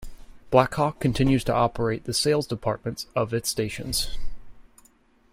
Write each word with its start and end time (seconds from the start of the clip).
Blackhawk 0.49 0.99
continues 0.99 1.43
to 1.43 1.53
operate 1.53 2.05
the 2.05 2.13
sales 2.15 2.47
departments 2.47 3.05
of 3.15 3.35
its 3.35 3.49
stations. 3.49 4.17